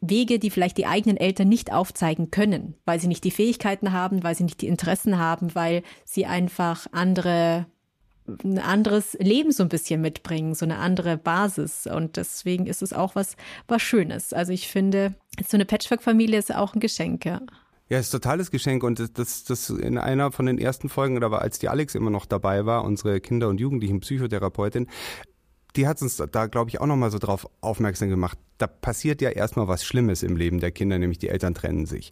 [0.09, 4.23] Wege, die vielleicht die eigenen Eltern nicht aufzeigen können, weil sie nicht die Fähigkeiten haben,
[4.23, 7.65] weil sie nicht die Interessen haben, weil sie einfach andere
[8.25, 11.87] ein anderes Leben so ein bisschen mitbringen, so eine andere Basis.
[11.87, 13.35] Und deswegen ist es auch was,
[13.67, 14.31] was Schönes.
[14.31, 17.41] Also ich finde, so eine Patchwork-Familie ist auch ein Geschenk, ja.
[17.89, 21.41] Ja, ist ein totales Geschenk und das, das, in einer von den ersten Folgen, war,
[21.41, 24.87] als die Alex immer noch dabei war, unsere Kinder- und Jugendlichen Psychotherapeutin,
[25.75, 28.37] die hat uns da, glaube ich, auch nochmal so drauf aufmerksam gemacht.
[28.57, 32.11] Da passiert ja erstmal was Schlimmes im Leben der Kinder, nämlich die Eltern trennen sich.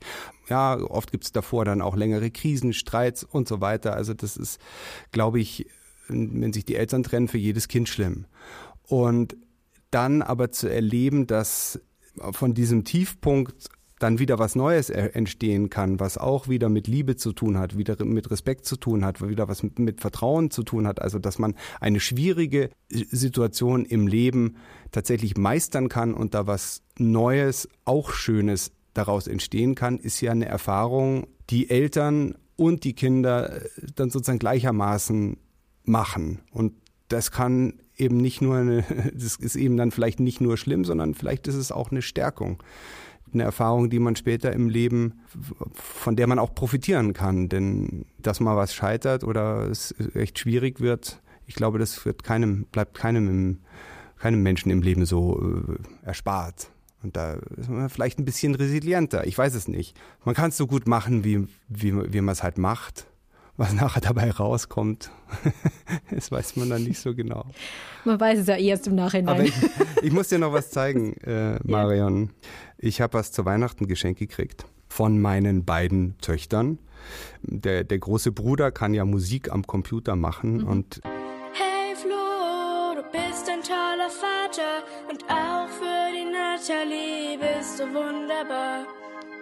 [0.50, 3.96] Ja, oft gibt es davor dann auch längere Krisen, Streits und so weiter.
[3.96, 4.60] Also das ist,
[5.12, 5.68] glaube ich,
[6.08, 8.26] wenn sich die Eltern trennen, für jedes Kind schlimm.
[8.84, 9.38] Und
[9.92, 11.80] dann aber zu erleben, dass
[12.32, 13.70] von diesem Tiefpunkt
[14.02, 18.04] dann wieder was Neues entstehen kann, was auch wieder mit Liebe zu tun hat, wieder
[18.04, 21.02] mit Respekt zu tun hat, wieder was mit, mit Vertrauen zu tun hat.
[21.02, 24.56] Also, dass man eine schwierige Situation im Leben
[24.92, 30.46] tatsächlich meistern kann und da was Neues, auch Schönes daraus entstehen kann, ist ja eine
[30.46, 33.62] Erfahrung, die Eltern und die Kinder
[33.96, 35.38] dann sozusagen gleichermaßen
[35.84, 36.40] machen.
[36.52, 36.74] Und
[37.08, 38.84] das kann eben nicht nur eine,
[39.14, 42.62] das ist eben dann vielleicht nicht nur schlimm, sondern vielleicht ist es auch eine Stärkung.
[43.34, 45.22] Eine Erfahrung, die man später im Leben,
[45.74, 47.50] von der man auch profitieren kann.
[47.50, 52.66] Denn dass mal was scheitert oder es echt schwierig wird, ich glaube, das wird keinem,
[52.72, 53.60] bleibt keinem im,
[54.18, 56.72] keinem Menschen im Leben so äh, erspart.
[57.04, 59.26] Und da ist man vielleicht ein bisschen resilienter.
[59.26, 60.00] Ich weiß es nicht.
[60.24, 63.08] Man kann es so gut machen, wie, wie, wie man es halt macht.
[63.62, 65.12] Was nachher dabei rauskommt,
[66.10, 67.46] das weiß man dann nicht so genau.
[68.06, 69.30] Man weiß es ja erst im Nachhinein.
[69.30, 69.54] Aber ich,
[70.02, 72.32] ich muss dir noch was zeigen, äh, Marion.
[72.80, 76.80] Ich habe was zu Weihnachten geschenkt gekriegt von meinen beiden Töchtern.
[77.44, 80.68] Der, der große Bruder kann ja Musik am Computer machen mhm.
[80.68, 81.02] und
[81.54, 88.88] Hey Flo, du bist ein toller Vater und auch für die Natalie bist du wunderbar.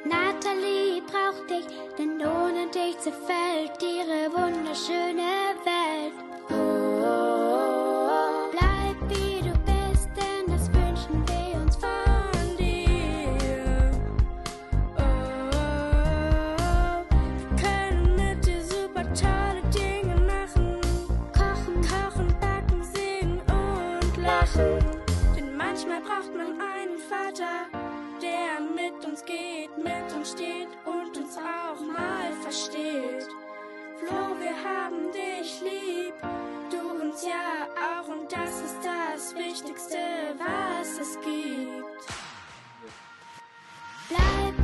[0.05, 1.65] Natalie braucht dich,
[1.97, 6.13] denn ohne dich zerfällt ihre wunderschöne Welt.
[6.49, 6.55] Oh,
[7.03, 7.58] oh,
[30.85, 33.27] und uns auch mal versteht.
[33.97, 36.13] Flo, wir haben dich lieb,
[36.71, 39.97] du uns ja auch und das ist das Wichtigste,
[40.37, 42.07] was es gibt.
[44.09, 44.58] Bleib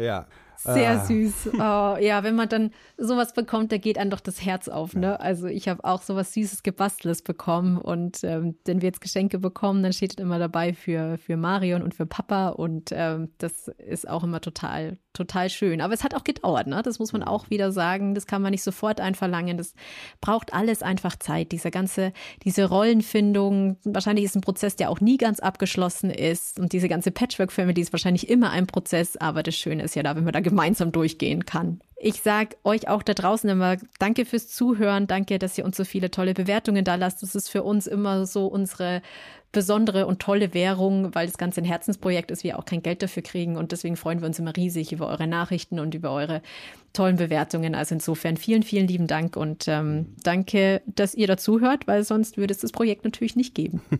[0.00, 0.26] Ja.
[0.62, 1.04] Sehr Ah.
[1.06, 1.50] süß.
[1.54, 4.94] Oh, ja, wenn man dann sowas bekommt, da geht einem doch das Herz auf.
[4.94, 5.18] Ne?
[5.18, 9.82] Also ich habe auch sowas Süßes Gebasteltes bekommen und ähm, wenn wir jetzt Geschenke bekommen,
[9.82, 14.22] dann steht immer dabei für, für Marion und für Papa und ähm, das ist auch
[14.22, 15.80] immer total, total schön.
[15.80, 16.82] Aber es hat auch gedauert, ne?
[16.82, 18.14] das muss man auch wieder sagen.
[18.14, 19.56] Das kann man nicht sofort einverlangen.
[19.56, 19.74] Das
[20.20, 21.52] braucht alles einfach Zeit.
[21.52, 22.12] Diese ganze,
[22.44, 27.10] diese Rollenfindung, wahrscheinlich ist ein Prozess, der auch nie ganz abgeschlossen ist und diese ganze
[27.10, 30.40] Patchwork-Family ist wahrscheinlich immer ein Prozess, aber das Schöne ist ja da, wenn man da
[30.40, 31.80] gemeinsam durchgehen kann.
[32.02, 35.84] Ich sage euch auch da draußen immer danke fürs Zuhören, danke, dass ihr uns so
[35.84, 37.22] viele tolle Bewertungen da lasst.
[37.22, 39.02] Das ist für uns immer so unsere
[39.52, 43.22] besondere und tolle Währung, weil das Ganze ein Herzensprojekt ist, wir auch kein Geld dafür
[43.22, 46.40] kriegen und deswegen freuen wir uns immer riesig über eure Nachrichten und über eure
[46.92, 47.74] tollen Bewertungen.
[47.74, 52.54] Also insofern vielen, vielen lieben Dank und ähm, danke, dass ihr dazuhört, weil sonst würde
[52.54, 53.80] es das Projekt natürlich nicht geben.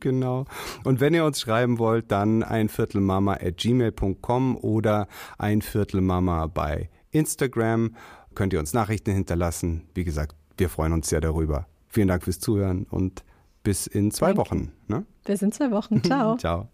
[0.00, 0.44] Genau.
[0.84, 6.90] Und wenn ihr uns schreiben wollt, dann ein Viertelmama at gmail.com oder ein Viertelmama bei
[7.10, 7.94] Instagram.
[8.34, 9.84] Könnt ihr uns Nachrichten hinterlassen.
[9.94, 11.66] Wie gesagt, wir freuen uns sehr darüber.
[11.88, 13.24] Vielen Dank fürs Zuhören und
[13.64, 14.40] bis in zwei Danke.
[14.42, 14.72] Wochen.
[14.86, 15.04] Ne?
[15.24, 16.00] Bis in zwei Wochen.
[16.04, 16.36] Ciao.
[16.36, 16.68] Ciao.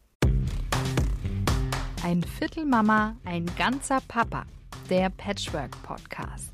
[2.04, 4.44] Ein Viertel Mama, ein ganzer Papa.
[4.90, 6.49] Der Patchwork Podcast.